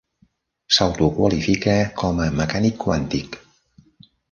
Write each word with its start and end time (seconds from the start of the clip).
S'autoqualifica 0.77 1.77
com 2.01 2.23
a 2.25 2.29
"mecànic 2.41 2.83
quàntic". 2.87 3.41